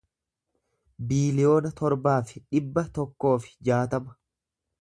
biiliyoona 1.11 1.71
torbaa 1.81 2.17
fi 2.31 2.43
dhibba 2.57 2.87
tokkoo 2.99 3.37
fi 3.45 3.55
jaatama 3.71 4.21